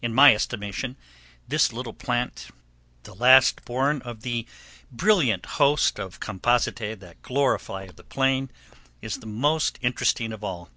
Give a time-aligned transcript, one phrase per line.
[0.00, 0.94] In my estimation,
[1.48, 2.50] this little plant,
[3.02, 4.46] the last born of the
[4.92, 8.52] brilliant host of compositae that glorify the plain,
[9.02, 10.70] is the most interesting of all.